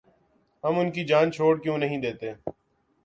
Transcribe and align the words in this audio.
ہم 0.63 0.79
ان 0.79 0.91
کی 0.91 1.03
جان 1.03 1.31
چھوڑ 1.31 1.53
کیوں 1.61 1.77
نہیں 1.77 2.01
دیتے؟ 2.01 2.33